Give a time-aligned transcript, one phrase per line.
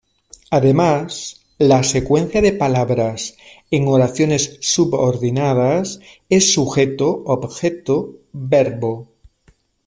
[0.49, 3.37] Además, la secuencia de palabras
[3.69, 9.11] en oraciones subordinadas es Sujeto Objeto Verbo.